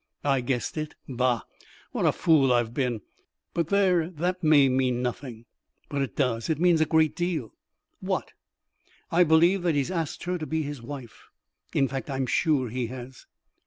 [0.23, 0.95] "I guessed it.
[1.07, 1.43] Bah!
[1.91, 3.01] what a fool I've been!
[3.53, 5.45] But there, that may mean nothing."
[5.89, 7.53] "But it does; it means a great deal."
[7.99, 8.31] "What?"
[9.11, 11.27] "I believe that he's asked her to be his wife.
[11.75, 13.27] In fact, I'm sure he has."